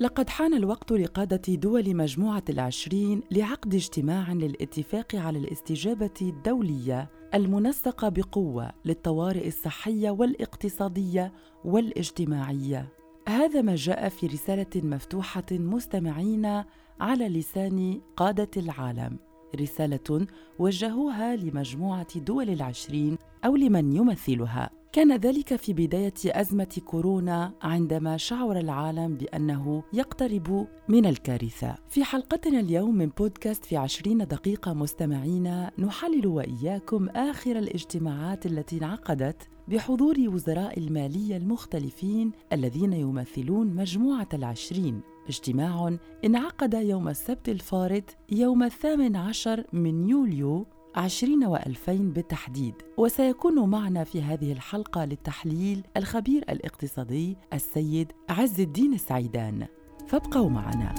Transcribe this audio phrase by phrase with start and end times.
[0.00, 8.70] لقد حان الوقت لقادة دول مجموعة العشرين لعقد اجتماع للاتفاق على الاستجابة الدولية المنسقة بقوة
[8.84, 11.32] للطوارئ الصحية والاقتصادية
[11.64, 12.88] والاجتماعية.
[13.28, 16.64] هذا ما جاء في رسالة مفتوحة مستمعين
[17.00, 19.18] على لسان قادة العالم.
[19.60, 20.26] رسالة
[20.58, 28.58] وجهوها لمجموعة دول العشرين أو لمن يمثلها كان ذلك في بداية أزمة كورونا عندما شعر
[28.58, 31.74] العالم بأنه يقترب من الكارثة.
[31.88, 39.48] في حلقتنا اليوم من بودكاست في عشرين دقيقة مستمعين نحلل وإياكم آخر الاجتماعات التي انعقدت
[39.68, 49.16] بحضور وزراء المالية المختلفين الذين يمثلون مجموعة العشرين اجتماع انعقد يوم السبت الفارط يوم الثامن
[49.16, 50.66] عشر من يوليو
[50.96, 52.74] عشرين وألفين بالتحديد.
[52.96, 59.66] وسيكون معنا في هذه الحلقة للتحليل الخبير الاقتصادي السيد عز الدين السعيدان.
[60.06, 60.94] فابقوا معنا.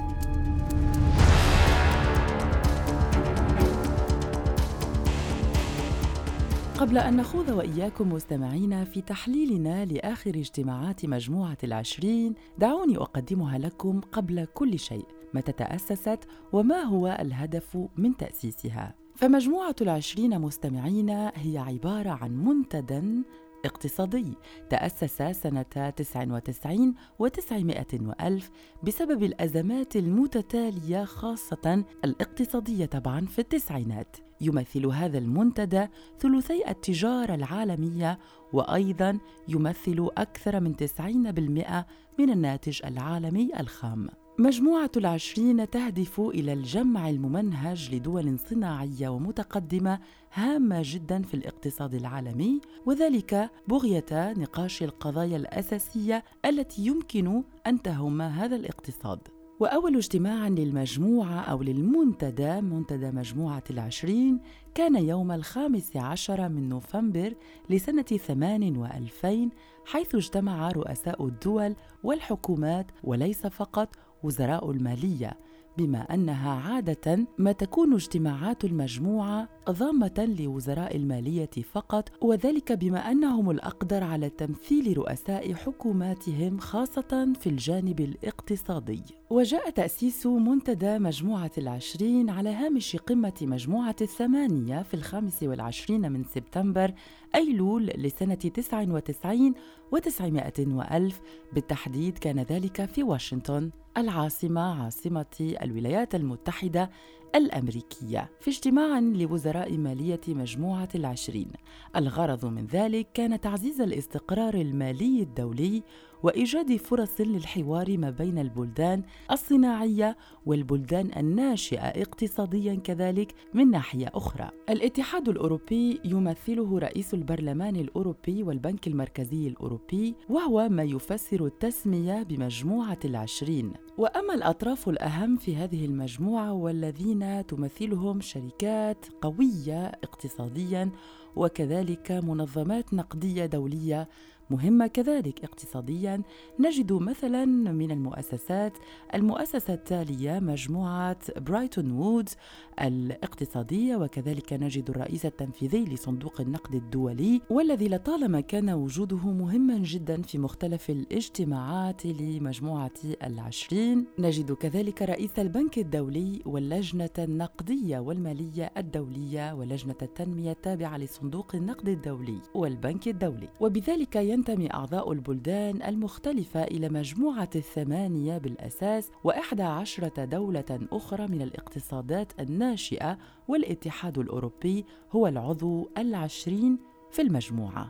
[6.77, 14.45] قبل أن نخوض وإياكم مستمعينا في تحليلنا لآخر اجتماعات مجموعة العشرين دعوني أقدمها لكم قبل
[14.45, 15.05] كل شيء.
[15.34, 16.20] متى تأسست
[16.54, 23.23] وما هو الهدف من تأسيسها؟ فمجموعة العشرين مستمعين هي عبارة عن منتدى
[23.65, 24.34] اقتصادي
[24.70, 28.49] تأسس سنة 99 و900 وألف
[28.84, 34.17] بسبب الأزمات المتتالية خاصة الاقتصادية طبعا في التسعينات.
[34.41, 35.87] يمثل هذا المنتدى
[36.20, 38.20] ثلثي التجارة العالمية
[38.54, 41.85] وأيضا يمثل أكثر من 90%
[42.20, 44.09] من الناتج العالمي الخام.
[44.40, 49.99] مجموعة العشرين تهدف إلى الجمع الممنهج لدول صناعية ومتقدمة
[50.34, 58.55] هامة جدا في الاقتصاد العالمي وذلك بغية نقاش القضايا الأساسية التي يمكن أن تهم هذا
[58.55, 59.20] الاقتصاد.
[59.60, 64.40] وأول اجتماع للمجموعة أو للمنتدى منتدى مجموعة العشرين
[64.75, 67.33] كان يوم الخامس عشر من نوفمبر
[67.69, 69.50] لسنة ثمان وألفين
[69.85, 75.38] حيث اجتمع رؤساء الدول والحكومات وليس فقط وزراء المالية
[75.78, 84.03] بما أنها عادة ما تكون اجتماعات المجموعة ضامة لوزراء المالية فقط وذلك بما أنهم الأقدر
[84.03, 89.02] على تمثيل رؤساء حكوماتهم خاصة في الجانب الاقتصادي.
[89.30, 96.94] وجاء تأسيس منتدى مجموعة العشرين على هامش قمة مجموعة الثمانية في الخامس والعشرين من سبتمبر
[97.36, 99.53] أيلول لسنة 99
[99.96, 101.22] و900 وألف.
[101.53, 103.69] بالتحديد كان ذلك في واشنطن.
[103.99, 106.89] العاصمة عاصمة الولايات المتحدة
[107.35, 111.51] الأمريكية في اجتماع لوزراء مالية مجموعة العشرين
[111.95, 115.84] الغرض من ذلك كان تعزيز الاستقرار المالي الدولي
[116.23, 124.50] وإيجاد فرص للحوار ما بين البلدان الصناعية والبلدان الناشئة اقتصاديا كذلك من ناحية أخرى.
[124.69, 133.73] الاتحاد الأوروبي يمثله رئيس البرلمان الأوروبي والبنك المركزي الأوروبي وهو ما يفسر التسمية بمجموعة العشرين.
[133.97, 140.91] وأما الأطراف الأهم في هذه المجموعة والذين تمثلهم شركات قوية اقتصاديا
[141.35, 144.09] وكذلك منظمات نقدية دولية
[144.49, 146.21] مهمة كذلك اقتصاديا.
[146.59, 148.73] نجد مثلا من المؤسسات
[149.13, 152.35] المؤسسة التالية مجموعة برايتون وودز
[152.81, 160.38] الاقتصادية وكذلك نجد الرئيس التنفيذي لصندوق النقد الدولي والذي لطالما كان وجوده مهما جدا في
[160.38, 162.91] مختلف الاجتماعات لمجموعة
[163.23, 164.05] العشرين.
[164.19, 172.39] نجد كذلك رئيس البنك الدولي واللجنة النقدية والمالية الدولية ولجنة التنمية التابعة لصندوق النقد الدولي
[172.53, 173.49] والبنك الدولي.
[173.59, 182.31] وبذلك ينتمي أعضاء البلدان المختلفة إلى مجموعة الثمانية بالأساس وإحدى عشرة دولة أخرى من الاقتصادات
[182.39, 183.17] الناشئة
[183.47, 186.79] والاتحاد الأوروبي هو العضو العشرين
[187.11, 187.88] في المجموعة.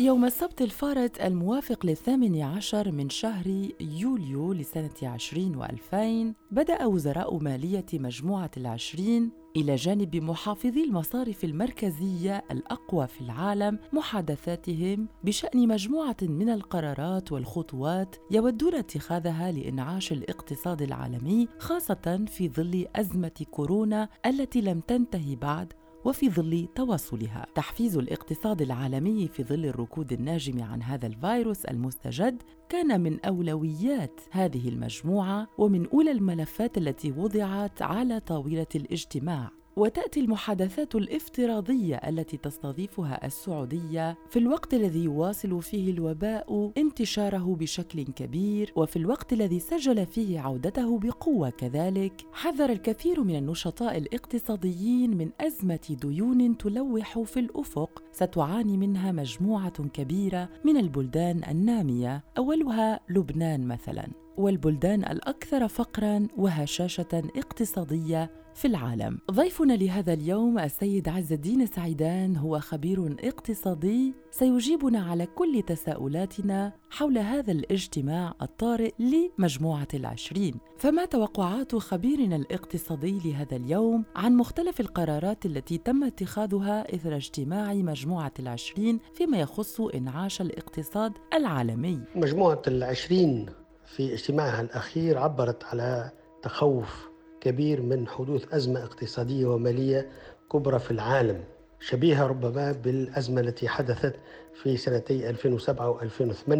[0.00, 3.46] يوم السبت الفارط الموافق للثامن عشر من شهر
[3.80, 13.06] يوليو لسنة عشرين وألفين بدأ وزراء مالية مجموعة العشرين إلى جانب محافظي المصارف المركزية الأقوى
[13.06, 22.48] في العالم محادثاتهم بشأن مجموعة من القرارات والخطوات يودون اتخاذها لإنعاش الاقتصاد العالمي خاصة في
[22.48, 25.72] ظل أزمة كورونا التي لم تنتهي بعد
[26.06, 27.46] وفي ظل تواصلها.
[27.54, 34.68] تحفيز الاقتصاد العالمي في ظل الركود الناجم عن هذا الفيروس المستجد كان من أولويات هذه
[34.68, 39.50] المجموعة ومن أولى الملفات التي وضعت على طاولة الاجتماع.
[39.78, 48.72] وتأتي المحادثات الافتراضية التي تستضيفها السعودية في الوقت الذي يواصل فيه الوباء انتشاره بشكل كبير
[48.76, 52.26] وفي الوقت الذي سجل فيه عودته بقوة كذلك.
[52.32, 58.02] حذر الكثير من النشطاء الاقتصاديين من أزمة ديون تلوح في الأفق.
[58.12, 64.25] ستعاني منها مجموعة كبيرة من البلدان النامية أولها لبنان مثلاً.
[64.36, 69.18] والبلدان الأكثر فقرا وهشاشة اقتصادية في العالم.
[69.30, 74.14] ضيفنا لهذا اليوم السيد عز الدين سعيدان هو خبير اقتصادي.
[74.30, 80.54] سيجيبنا على كل تساؤلاتنا حول هذا الاجتماع الطارئ لمجموعة العشرين.
[80.78, 88.32] فما توقعات خبيرنا الاقتصادي لهذا اليوم عن مختلف القرارات التي تم اتخاذها إثر اجتماع مجموعة
[88.38, 93.46] العشرين فيما يخص إنعاش الاقتصاد العالمي؟ مجموعة العشرين
[93.86, 96.10] في اجتماعها الأخير عبرت على
[96.42, 97.08] تخوف
[97.40, 100.08] كبير من حدوث أزمة اقتصادية ومالية
[100.52, 101.44] كبرى في العالم
[101.80, 104.14] شبيهة ربما بالأزمة التي حدثت
[104.62, 106.52] في سنتي 2007 و2008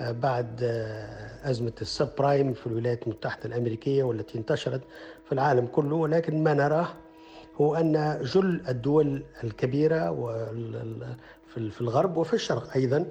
[0.00, 4.80] آه، بعد آه، أزمة السب برايم في الولايات المتحدة الأمريكية والتي انتشرت
[5.24, 5.96] في العالم كله.
[5.96, 6.88] ولكن ما نراه
[7.60, 10.14] هو أن جل الدول الكبيرة
[11.48, 13.06] في الغرب وفي الشرق أيضا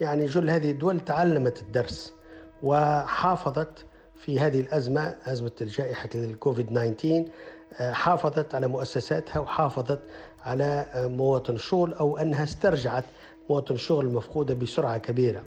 [0.00, 2.15] يعني جل هذه الدول تعلمت الدرس
[2.62, 3.84] وحافظت
[4.16, 7.24] في هذه الأزمة أزمة الجائحة الكوفيد 19
[7.80, 9.98] آه، حافظت على مؤسساتها وحافظت
[10.44, 13.04] على آه، مواطن الشغل أو أنها استرجعت
[13.50, 15.42] مواطن الشغل المفقودة بسرعة كبيرة.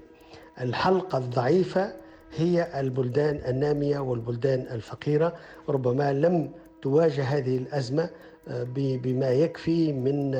[0.62, 1.94] الحلقة الضعيفة
[2.36, 5.34] هي البلدان النامية والبلدان الفقيرة
[5.70, 6.52] ربما لم
[6.82, 8.10] تواجه هذه الأزمة
[8.48, 10.36] آه، بما يكفي من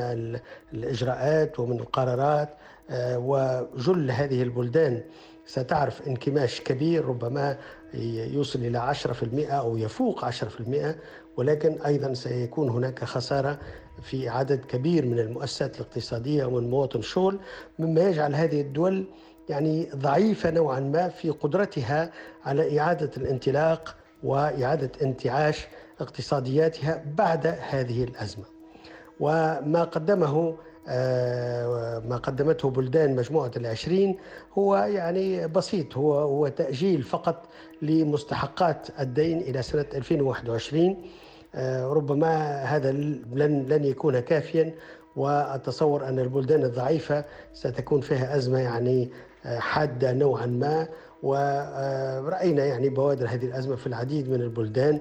[0.74, 2.50] الإجراءات ومن القرارات
[3.16, 5.02] وجل هذه البلدان.
[5.50, 7.58] ستعرف انكماش كبير ربما
[8.34, 10.32] يوصل إلى 10% أو يفوق 10%
[11.38, 13.60] ولكن أيضا سيكون هناك خسارة
[14.02, 17.40] في عدد كبير من المؤسسات الاقتصادية ومن مواطن الشغل
[17.80, 19.06] مما يجعل هذه الدول
[19.50, 22.12] يعني ضعيفة نوعا ما في قدرتها
[22.46, 25.68] على إعادة الانطلاق وإعادة انتعاش
[26.00, 28.46] اقتصادياتها بعد هذه الأزمة.
[29.20, 30.58] وما قدمه
[32.10, 34.18] ما قدمته بلدان مجموعة العشرين
[34.58, 37.46] هو يعني بسيط هو هو تأجيل فقط
[37.82, 40.98] لمستحقات الدين إلى سنة 2021
[41.56, 44.74] آه، ربما هذا لن لن يكون كافيا
[45.16, 49.10] وأتصور أن البلدان الضعيفة ستكون فيها أزمة يعني
[49.46, 50.88] آه، حادة نوعا ما.
[51.24, 55.00] ورأينا يعني بوادر هذه الأزمة في العديد من البلدان.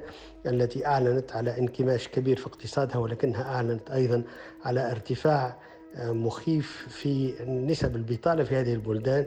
[0.48, 4.22] التي أعلنت على انكماش كبير في اقتصادها ولكنها أعلنت أيضا
[4.64, 5.56] على ارتفاع
[5.98, 9.26] مخيف في نسب البطالة في هذه البلدان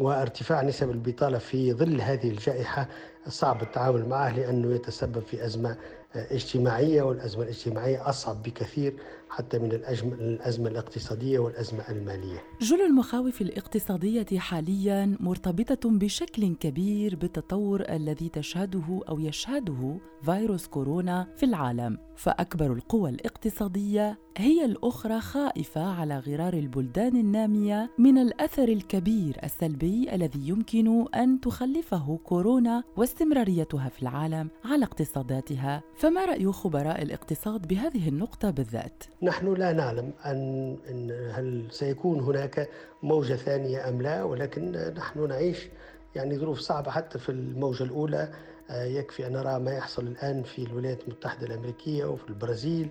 [0.00, 2.88] وارتفاع نسب البطالة في ظل هذه الجائحة
[3.28, 5.76] صعب التعامل معه لأنه يتسبب في أزمة
[6.14, 8.94] اجتماعية والأزمة الاجتماعية أصعب بكثير.
[9.30, 12.42] حتى من الأزمة الاقتصادية والأزمة المالية.
[12.60, 21.46] جل المخاوف الاقتصادية حاليا مرتبطة بشكل كبير بالتطور الذي تشهده أو يشهده فيروس كورونا في
[21.46, 21.98] العالم.
[22.16, 30.48] فأكبر القوى الاقتصادية هي الأخرى خائفة على غرار البلدان النامية من الأثر الكبير السلبي الذي
[30.48, 35.82] يمكن أن تخلفه كورونا واستمراريتها في العالم على اقتصاداتها.
[35.96, 42.68] فما رأي خبراء الاقتصاد بهذه النقطة بالذات؟ نحن لا نعلم أن هل سيكون هناك
[43.02, 45.68] موجة ثانية أم لا ولكن نحن نعيش
[46.14, 46.90] يعني ظروف صعبة.
[46.90, 48.28] حتى في الموجة الأولى
[48.70, 52.88] آه، يكفي أن نرى ما يحصل الآن في الولايات المتحدة الأمريكية وفي البرازيل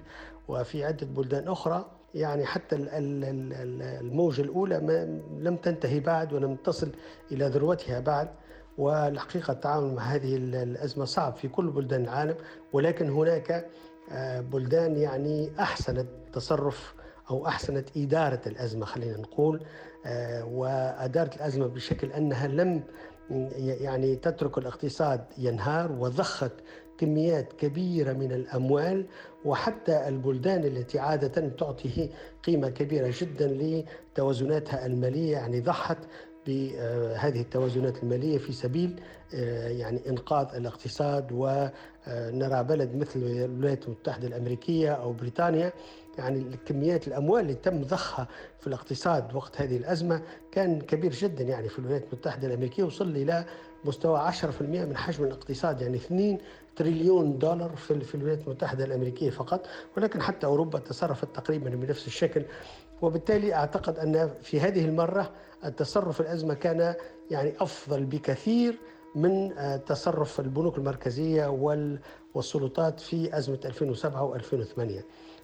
[0.47, 1.85] وفي عدة بلدان أخرى.
[2.15, 2.75] يعني حتى
[4.01, 4.75] الموجة الأولى
[5.39, 6.91] لم تنتهي بعد ولم تصل
[7.31, 8.29] إلى ذروتها بعد
[8.77, 12.35] والحقيقة التعامل مع هذه الأزمة صعب في كل بلدان العالم
[12.73, 13.65] ولكن هناك
[14.41, 16.93] بلدان يعني أحسنت تصرف
[17.29, 19.63] أو أحسنت إدارة الأزمة خلينا نقول.
[20.05, 22.83] آه، وأدارت الأزمة بشكل أنها لم
[23.57, 26.51] يعني تترك الاقتصاد ينهار وضخت
[26.97, 29.05] كميات كبيرة من الأموال
[29.45, 32.09] وحتى البلدان التي عادة تعطي
[32.43, 35.97] قيمة كبيرة جدا لتوازناتها المالية يعني ضحت
[36.47, 39.01] بهذه التوازنات المالية في سبيل
[39.33, 45.73] آه، يعني إنقاذ الاقتصاد ونرى بلد مثل الولايات المتحدة الأمريكية أو بريطانيا
[46.17, 48.27] يعني كميات الأموال اللي تم ضخها
[48.59, 50.21] في الاقتصاد وقت هذه الأزمة
[50.51, 53.45] كان كبير جدا يعني في الولايات المتحدة الأمريكية وصل إلى
[53.85, 56.37] مستوى 10% من حجم الاقتصاد يعني 2
[56.75, 62.45] تريليون دولار في الولايات المتحدة الأمريكية فقط ولكن حتى أوروبا تصرفت تقريبا بنفس الشكل.
[63.03, 65.31] وبالتالي أعتقد أن في هذه المرة
[65.65, 66.95] التصرف الأزمة كان
[67.31, 68.79] يعني أفضل بكثير
[69.15, 69.53] من
[69.85, 71.47] تصرف البنوك المركزية
[72.35, 74.81] والسلطات في أزمة 2007 و2008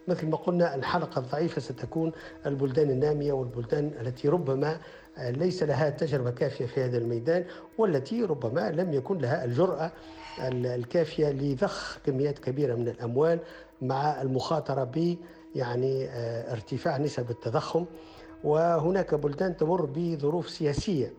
[0.07, 2.11] مثل ما قلنا الحلقة الضعيفة ستكون
[2.45, 4.79] البلدان النامية والبلدان التي ربما
[5.19, 7.45] ليس لها تجربة كافية في هذا الميدان
[7.77, 9.91] والتي ربما لم يكن لها الجرأة
[10.51, 13.39] الكافية لضخ كميات كبيرة من الأموال
[13.81, 15.17] مع المخاطرة ب
[15.55, 17.85] يعني آه، ارتفاع نسب التضخم.
[18.43, 21.13] وهناك بلدان تمر بظروف سياسية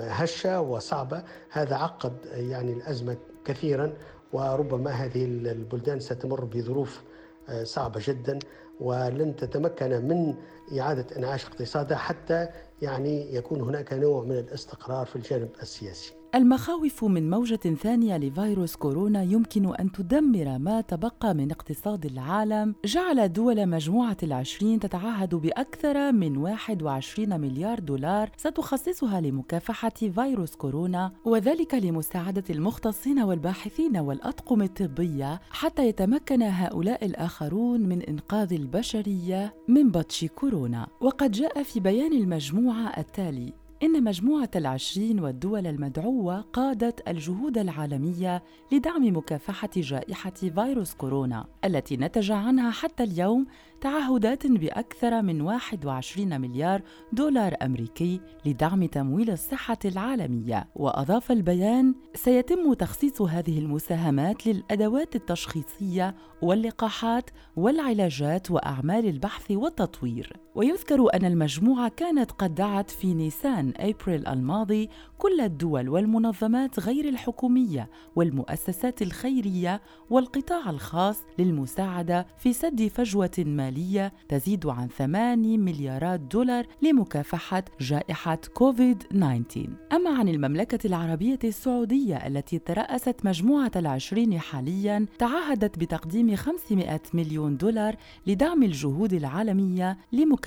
[0.00, 1.22] هشة وصعبة.
[1.50, 3.92] هذا عقد يعني الأزمة كثيرا
[4.32, 7.02] وربما هذه البلدان ستمر بظروف
[7.48, 8.38] آه، صعبة جدا.
[8.80, 10.34] ولن تتمكن من
[10.80, 12.48] إعادة إنعاش اقتصادها حتى
[12.82, 16.19] يعني يكون هناك نوع من الاستقرار في الجانب السياسي.
[16.34, 22.74] المخاوف من موجة ثانية لفيروس كورونا يمكن أن تدمر ما تبقى من اقتصاد العالم.
[22.84, 31.74] جعل دول مجموعة العشرين تتعهد بأكثر من 21 مليار دولار ستخصصها لمكافحة فيروس كورونا وذلك
[31.74, 40.86] لمساعدة المختصين والباحثين والأطقم الطبية حتى يتمكن هؤلاء الآخرون من إنقاذ البشرية من بطش كورونا.
[41.00, 49.16] وقد جاء في بيان المجموعة التالي إن مجموعة العشرين والدول المدعوة قادت الجهود العالمية لدعم
[49.16, 53.46] مكافحة جائحة فيروس كورونا التي نتج عنها حتى اليوم
[53.80, 56.82] تعهدات بأكثر من 21 مليار
[57.12, 60.68] دولار أمريكي لدعم تمويل الصحة العالمية.
[60.74, 70.32] وأضاف البيان سيتم تخصيص هذه المساهمات للأدوات التشخيصية واللقاحات والعلاجات وأعمال البحث والتطوير.
[70.54, 74.88] ويذكر أن المجموعة كانت قد دعت في نيسان أبريل الماضي
[75.18, 79.80] كل الدول والمنظمات غير الحكومية والمؤسسات الخيرية
[80.10, 89.58] والقطاع الخاص للمساعدة في سد فجوة مالية تزيد عن 8 مليارات دولار لمكافحة جائحة كوفيد-19
[89.92, 97.96] أما عن المملكة العربية السعودية التي ترأست مجموعة العشرين حالياً تعهدت بتقديم 500 مليون دولار
[98.26, 100.39] لدعم الجهود العالمية لمكافحة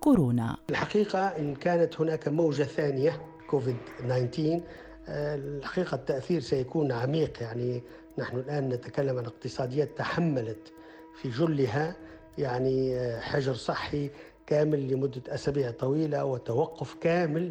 [0.00, 0.56] كورونا.
[0.70, 4.60] الحقيقة إن كانت هناك موجة ثانية كوفيد 19
[5.08, 7.42] الحقيقة التأثير سيكون عميق.
[7.42, 7.82] يعني
[8.18, 10.72] نحن الآن نتكلم عن اقتصاديات تحملت
[11.22, 11.96] في جلها
[12.38, 14.10] يعني آه، حجر صحي
[14.46, 17.50] كامل لمدة أسابيع طويلة وتوقف كامل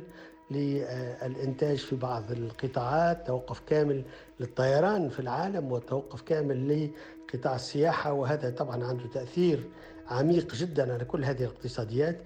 [0.52, 4.04] للإنتاج في بعض القطاعات توقف كامل
[4.40, 6.90] للطيران في العالم وتوقف كامل
[7.34, 9.70] لقطاع السياحة وهذا طبعا عنده تأثير
[10.10, 12.18] عميق جدا على كل هذه الاقتصاديات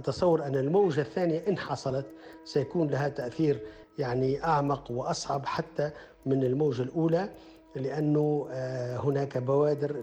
[0.00, 2.06] وأتصور أن الموجة الثانية إن حصلت
[2.44, 3.60] سيكون لها تأثير
[3.98, 5.90] يعني أعمق وأصعب حتى
[6.26, 7.28] من الموجة الأولى.
[7.76, 9.96] لأنه آه، هناك بوادر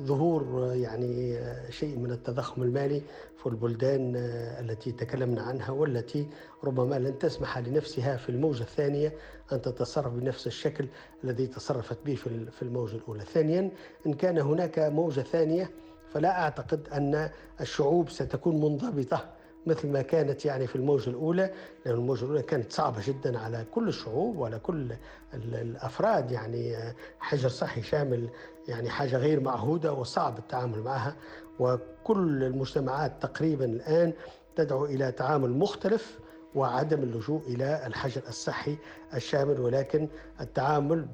[0.00, 3.02] لظهور يعني آه، شيء من التضخم المالي
[3.36, 6.26] في البلدان آه، التي تكلمنا عنها والتي
[6.64, 9.12] ربما لن تسمح لنفسها في الموجة الثانية
[9.52, 10.86] أن تتصرف بنفس الشكل
[11.24, 12.14] الذي تصرفت به
[12.50, 13.24] في الموجة الأولى.
[13.24, 13.70] ثانيا
[14.06, 15.70] إن كان هناك موجة ثانية
[16.12, 19.37] فلا أعتقد أن الشعوب ستكون منضبطة
[19.68, 21.50] مثل ما كانت يعني في الموجة الأولى
[21.86, 24.92] لأن الموجة الأولى كانت صعبة جدا على كل الشعوب وعلى كل
[25.34, 26.76] الأفراد يعني
[27.20, 28.28] حجر صحي شامل
[28.68, 31.16] يعني حاجة غير معهودة وصعب التعامل معها.
[31.60, 34.12] وكل المجتمعات تقريبا الآن
[34.56, 36.18] تدعو إلى تعامل مختلف
[36.54, 38.76] وعدم اللجوء إلى الحجر الصحي
[39.14, 40.08] الشامل ولكن
[40.40, 41.06] التعامل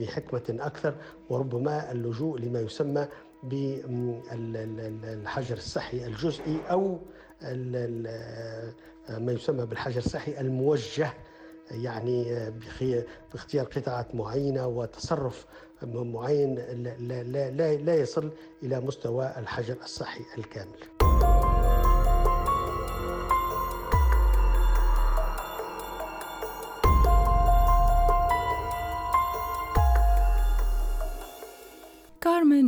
[0.00, 0.94] بحكمة أكثر
[1.30, 3.08] وربما اللجوء لما يسمى
[4.32, 6.98] بالحجر الصحي الجزئي أو
[9.08, 11.12] ما يسمى بالحجر الصحي الموجه
[11.70, 12.50] يعني
[13.32, 15.46] باختيار قطاعات معينة وتصرف
[15.82, 18.30] معين لا, لا, لا يصل
[18.62, 20.95] إلى مستوى الحجر الصحي الكامل.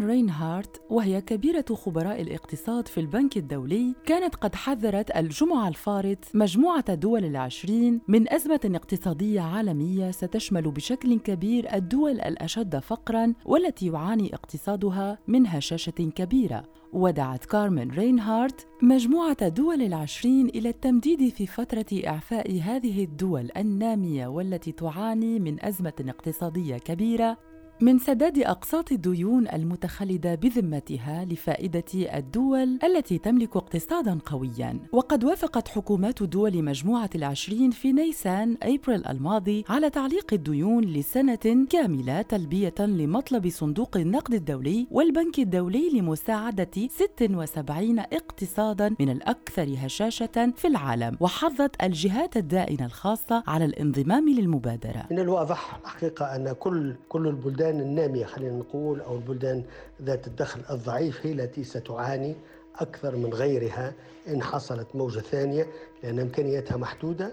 [0.08, 7.24] رينهارت وهي كبيرة خبراء الاقتصاد في البنك الدولي كانت قد حذرت الجمعة الفارط مجموعة دول
[7.24, 15.46] العشرين من أزمة اقتصادية عالمية ستشمل بشكل كبير الدول الأشد فقراً والتي يعاني اقتصادها من
[15.46, 16.64] هشاشة كبيرة.
[16.92, 24.72] ودعت كارمن رينهارت مجموعة دول العشرين إلى التمديد في فترة إعفاء هذه الدول النامية والتي
[24.72, 27.36] تعاني من أزمة اقتصادية كبيرة
[27.80, 34.78] من سداد أقساط الديون المتخلدة بذمتها لفائدة الدول التي تملك اقتصادا قويا.
[34.92, 42.23] وقد وافقت حكومات دول مجموعة العشرين في نيسان أبريل الماضي على تعليق الديون لسنة كاملة
[42.23, 51.16] تلبية لمطلب صندوق النقد الدولي والبنك الدولي لمساعدة 76 اقتصادا من الأكثر هشاشة في العالم.
[51.20, 55.06] وحظت الجهات الدائنة الخاصة على الانضمام للمبادرة.
[55.11, 59.64] من الواضح الحقيقة أن كل كل البلدان النامية خلينا نقول أو البلدان
[60.02, 62.37] ذات الدخل الضعيف هي التي ستعاني
[62.76, 63.94] أكثر من غيرها
[64.28, 65.66] إن حصلت موجة ثانية
[66.02, 67.32] لأن إمكانياتها محدودة.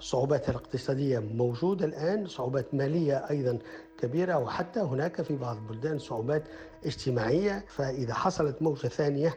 [0.00, 3.58] صعوباتها الاقتصادية موجودة الآن صعوبات مالية أيضا
[3.98, 6.42] كبيرة وحتى هناك في بعض البلدان صعوبات
[6.84, 7.64] اجتماعية.
[7.68, 9.34] فإذا حصلت موجة ثانية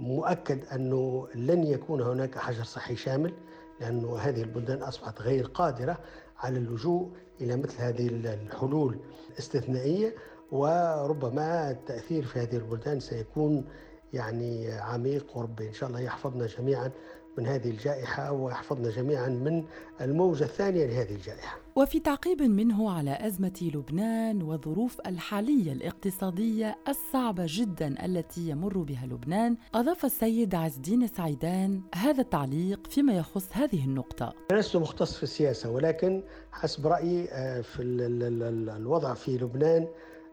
[0.00, 3.32] مؤكد أنه لن يكون هناك حجر صحي شامل
[3.80, 5.98] لأن هذه البلدان أصبحت غير قادرة
[6.38, 8.98] على اللجوء إلى مثل هذه الحلول
[9.32, 10.14] الاستثنائية
[10.52, 13.64] وربما التأثير في هذه البلدان سيكون
[14.12, 16.90] يعني عميق وربي إن شاء الله يحفظنا جميعا.
[17.38, 19.64] من هذه الجائحة ويحفظنا جميعا من
[20.00, 21.58] الموجة الثانية لهذه الجائحة.
[21.76, 29.56] وفي تعقيب منه على أزمة لبنان والظروف الحالية الاقتصادية الصعبة جدا التي يمر بها لبنان
[29.74, 34.32] أضاف السيد عز الدين سعيدان هذا التعليق فيما يخص هذه النقطة.
[34.52, 39.88] لست مختص في السياسة ولكن حسب رأيي آه، في الوضع في لبنان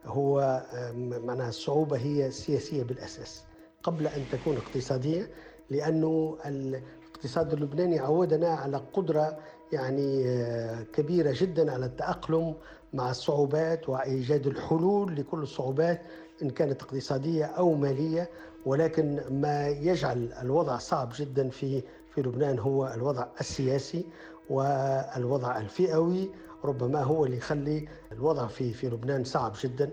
[0.06, 0.40] هو
[0.74, 3.44] آه، معناها الصعوبة هي سياسية بالأساس.
[3.84, 5.30] قبل أن تكون اقتصادية
[5.70, 9.38] لأنه الاقتصاد اللبناني عودنا على قدرة
[9.72, 12.54] يعني آه، كبيرة جدا على التأقلم
[12.94, 16.02] مع الصعوبات وإيجاد الحلول لكل الصعوبات
[16.42, 18.30] إن كانت اقتصادية أو مالية.
[18.66, 21.84] ولكن ما يجعل الوضع صعب جدا في
[22.16, 24.06] في لبنان هو الوضع السياسي
[24.50, 26.30] والوضع الفئوي
[26.64, 29.90] ربما هو اللي يخلي الوضع في في لبنان صعب جدا.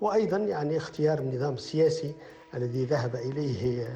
[0.00, 2.14] وأيضا يعني اختيار النظام السياسي
[2.54, 3.88] الذي ذهب إليه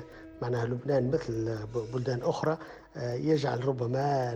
[0.43, 1.59] معناها لبنان مثل
[1.95, 2.59] بلدان أخرى
[2.97, 4.33] آه، يجعل ربما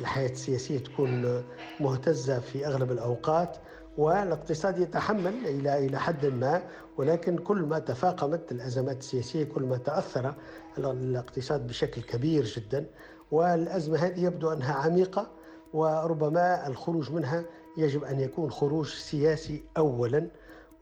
[0.00, 1.42] الحياة السياسية تكون
[1.80, 3.56] مهتزة في أغلب الأوقات
[3.98, 6.62] والاقتصاد يتحمل إلى إلى حد ما
[6.96, 10.34] ولكن كل ما تفاقمت الأزمات السياسية كل ما تأثر
[10.78, 12.86] الاقتصاد بشكل كبير جدا.
[13.30, 15.30] والأزمة هذه يبدو أنها عميقة
[15.72, 17.44] وربما الخروج منها
[17.76, 20.28] يجب أن يكون خروج سياسي أولا.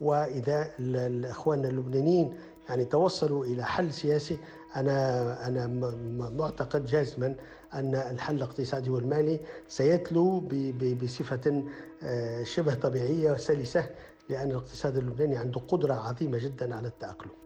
[0.01, 2.35] وإذا الإخوان اللبنانيين
[2.69, 4.39] يعني توصلوا إلى حل سياسي.
[4.77, 5.67] أنا أنا
[6.31, 7.35] معتقد جازما
[7.75, 10.41] أن الحل الاقتصادي والمالي سيتلو
[11.03, 11.65] بصفة
[12.03, 13.91] آه، شبه طبيعية وسلسة
[14.29, 17.46] لأن الاقتصاد اللبناني عنده قدرة عظيمة جدا على التأقلم.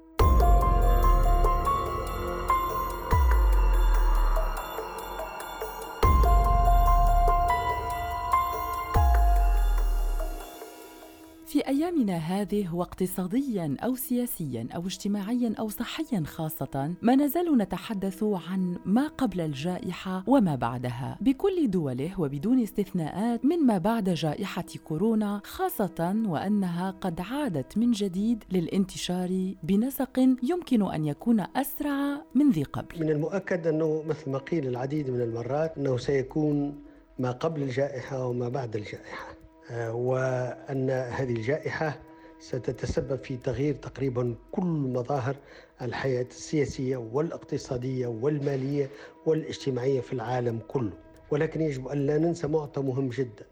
[11.50, 18.78] في أيامنا هذه واقتصاديا أو سياسيا أو اجتماعيا أو صحيا خاصة ما نزال نتحدث عن
[18.84, 26.22] ما قبل الجائحة وما بعدها بكل دوله وبدون استثناءات من ما بعد جائحة كورونا خاصة
[26.26, 33.00] وأنها قد عادت من جديد للانتشار بنسق يمكن أن يكون أسرع من ذي قبل.
[33.00, 36.82] من المؤكد أنه مثل ما قيل العديد من المرات أنه سيكون
[37.18, 39.39] ما قبل الجائحة وما بعد الجائحة.
[39.78, 41.98] وأن هذه الجائحة
[42.38, 45.36] ستتسبب في تغيير تقريبا كل مظاهر
[45.82, 48.90] الحياة السياسية والاقتصادية والمالية
[49.26, 50.92] والاجتماعية في العالم كله.
[51.30, 53.46] ولكن يجب أن لا ننسى معطى مهم جدا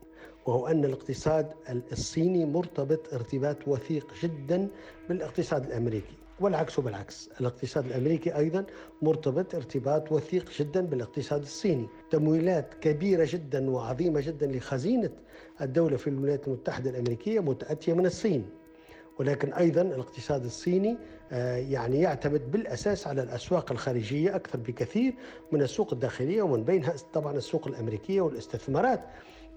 [0.46, 1.52] وهو أن الاقتصاد
[1.92, 4.68] الصيني مرتبط ارتباط وثيق جدا
[5.08, 6.16] بالاقتصاد الأمريكي.
[6.40, 8.64] والعكس بالعكس الاقتصاد الأمريكي أيضا
[9.02, 11.88] مرتبط ارتباط وثيق جدا بالاقتصاد الصيني.
[12.10, 15.10] تمويلات كبيرة جدا وعظيمة جدا لخزينة
[15.60, 18.50] الدولة في الولايات المتحدة الأمريكية متأتية من الصين.
[19.18, 20.96] ولكن أيضا الاقتصاد الصيني
[21.32, 25.14] آه، يعني يعتمد بالأساس على الأسواق الخارجية أكثر بكثير
[25.52, 29.00] من السوق الداخلية ومن بينها طبعا السوق الأمريكية والاستثمارات.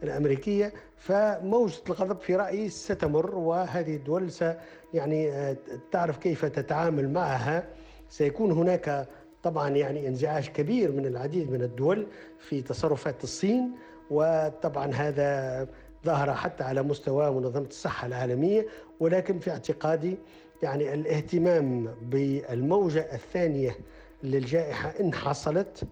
[0.03, 4.43] الأمريكية فموجة الغضب في رأيي ستمر وهذه الدول س
[4.93, 5.57] يعني آه،
[5.91, 7.67] تعرف كيف تتعامل معها.
[8.09, 9.07] سيكون هناك
[9.43, 12.07] طبعا يعني انزعاج كبير من العديد من الدول
[12.39, 13.71] في تصرفات الصين
[14.11, 15.67] وطبعا هذا
[16.05, 18.67] ظهر حتى على مستوى منظمة الصحة العالمية.
[18.99, 20.17] ولكن في اعتقادي
[20.63, 23.75] يعني الاهتمام بالموجة الثانية
[24.23, 25.83] للجائحة إن حصلت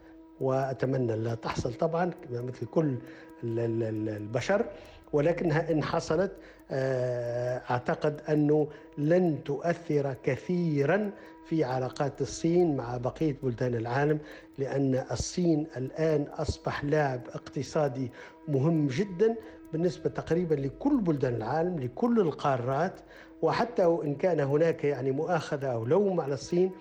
[0.41, 2.95] وأتمنى لا تحصل طبعا مثل كل
[3.43, 4.65] البشر
[5.13, 6.31] ولكنها إن حصلت
[6.71, 11.11] آه، أعتقد أنه لن تؤثر كثيرا
[11.45, 14.19] في علاقات الصين مع بقية بلدان العالم
[14.57, 18.11] لأن الصين الآن أصبح لاعب اقتصادي
[18.47, 19.35] مهم جدا
[19.73, 22.93] بالنسبة تقريبا لكل بلدان العالم لكل القارات
[23.41, 26.71] وحتى وإن كان هناك يعني مؤاخذة أو لوم على الصين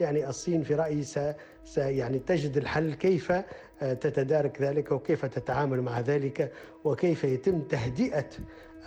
[0.00, 1.04] يعني الصين في رأيي
[1.76, 6.52] يعني تجد الحل كيف آه، تتدارك ذلك وكيف تتعامل مع ذلك
[6.84, 8.28] وكيف يتم تهدئة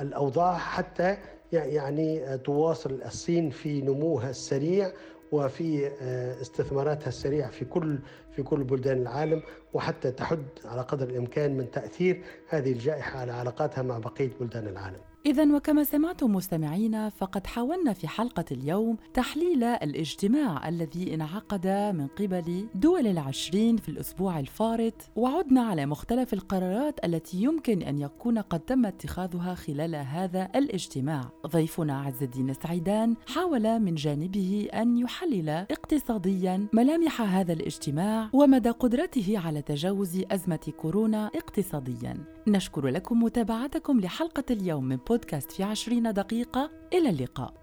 [0.02, 1.18] الأوضاع حتى
[1.52, 4.92] يعني تواصل الصين في نموها السريع
[5.32, 8.00] وفي آه، استثماراتها السريعة في كل
[8.36, 9.44] في كل بلدان العالم
[9.74, 15.11] وحتى تحد على قدر الإمكان من تأثير هذه الجائحة على علاقاتها مع بقية بلدان العالم.
[15.26, 22.68] إذا وكما سمعتم مستمعينا فقد حاولنا في حلقة اليوم تحليل الاجتماع الذي انعقد من قبل
[22.76, 28.86] دول العشرين في الأسبوع الفارط وعدنا على مختلف القرارات التي يمكن أن يكون قد تم
[28.86, 31.32] اتخاذها خلال هذا الاجتماع.
[31.48, 39.40] ضيفنا عز الدين السعيدان حاول من جانبه أن يحلل اقتصاديا ملامح هذا الاجتماع ومدى قدرته
[39.46, 42.18] على تجاوز أزمة كورونا اقتصاديا.
[42.48, 46.72] نشكر لكم متابعتكم لحلقة اليوم من بودكاست في عشرين دقيقة.
[46.94, 47.61] إلى اللقاء.